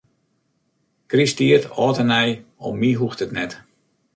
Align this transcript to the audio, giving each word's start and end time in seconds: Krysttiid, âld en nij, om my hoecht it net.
Krysttiid, 1.11 1.65
âld 1.83 1.97
en 2.03 2.09
nij, 2.13 2.31
om 2.67 2.73
my 2.81 2.91
hoecht 2.99 3.23
it 3.25 3.35
net. 3.37 3.51